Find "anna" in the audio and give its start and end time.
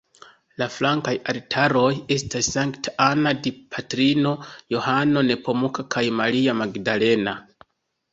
3.07-3.33